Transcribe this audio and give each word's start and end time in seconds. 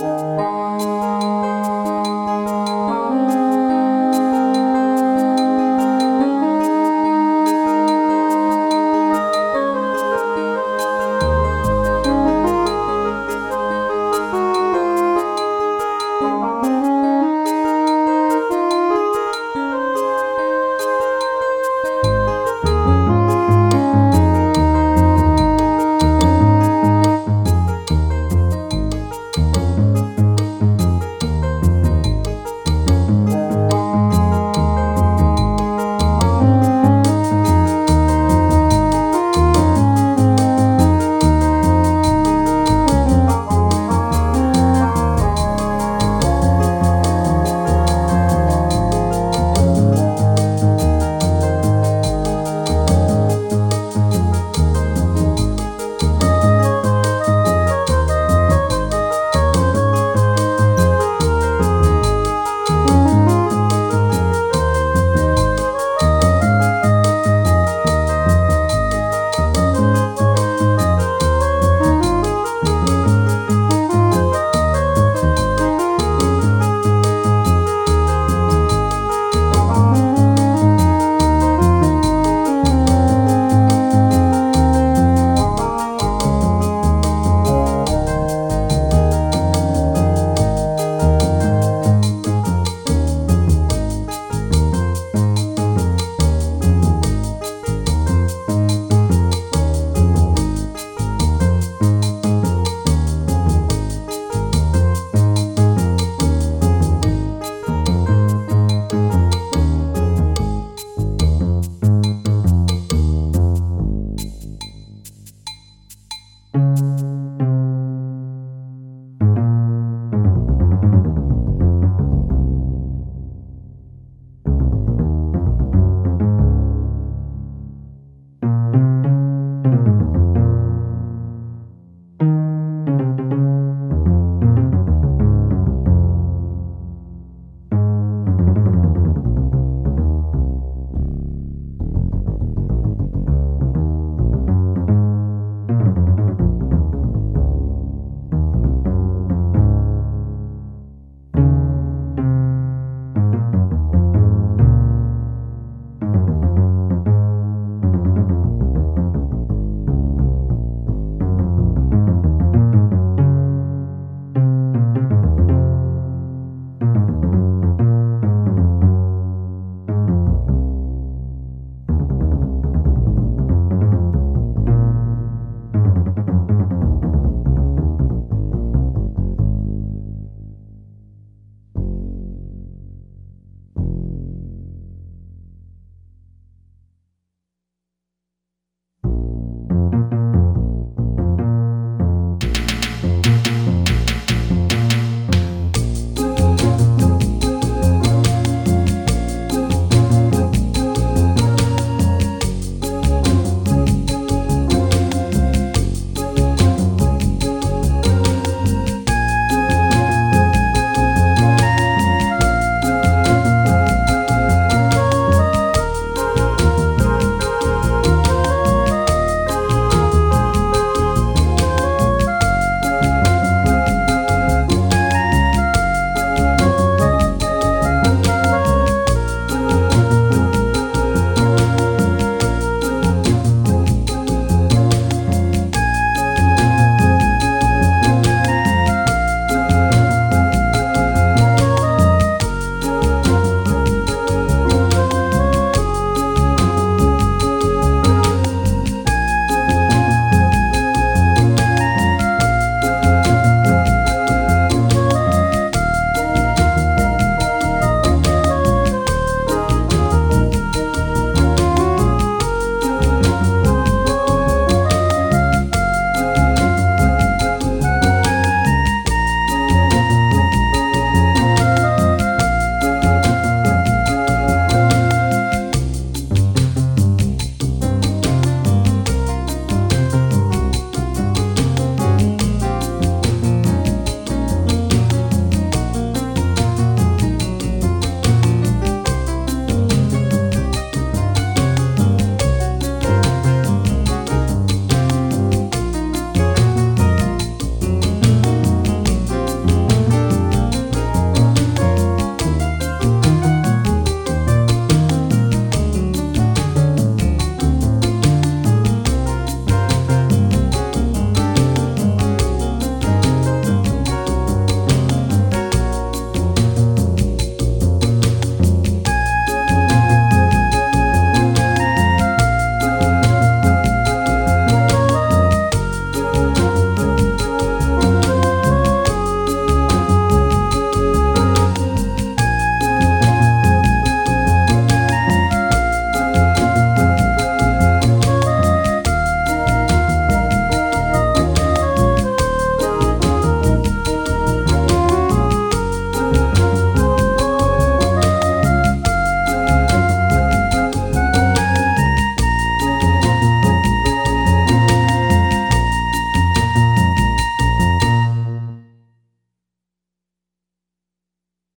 Música 0.00 0.57